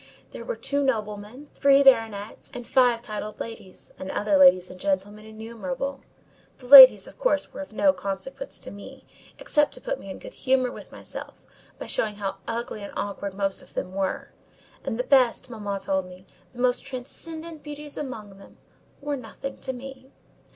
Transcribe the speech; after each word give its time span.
There 0.31 0.43
were 0.43 0.55
two 0.55 0.83
noblemen, 0.83 1.49
three 1.53 1.83
baronets, 1.83 2.49
and 2.55 2.65
five 2.65 3.03
titled 3.03 3.39
ladies, 3.39 3.91
and 3.99 4.09
other 4.09 4.35
ladies 4.35 4.71
and 4.71 4.79
gentlemen 4.79 5.25
innumerable. 5.25 6.01
The 6.57 6.65
ladies, 6.65 7.05
of 7.05 7.19
course, 7.19 7.53
were 7.53 7.61
of 7.61 7.71
no 7.71 7.93
consequence 7.93 8.59
to 8.61 8.71
me, 8.71 9.05
except 9.37 9.75
to 9.75 9.79
put 9.81 9.99
me 9.99 10.09
in 10.09 10.17
a 10.17 10.19
good 10.19 10.33
humour 10.33 10.71
with 10.71 10.91
myself, 10.91 11.45
by 11.77 11.85
showing 11.85 12.15
how 12.15 12.37
ugly 12.47 12.81
and 12.81 12.93
awkward 12.95 13.35
most 13.35 13.61
of 13.61 13.75
them 13.75 13.93
were; 13.93 14.31
and 14.83 14.97
the 14.97 15.03
best, 15.03 15.51
mamma 15.51 15.79
told 15.79 16.07
me,—the 16.07 16.57
most 16.57 16.83
transcendent 16.83 17.61
beauties 17.61 17.95
among 17.95 18.39
them, 18.39 18.57
were 19.01 19.15
nothing 19.15 19.55
to 19.59 19.71
me. 19.71 20.09